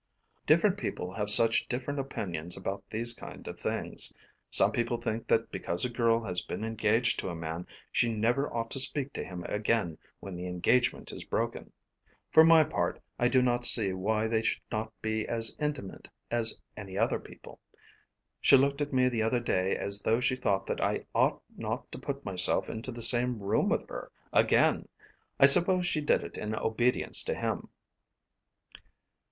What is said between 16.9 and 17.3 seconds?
other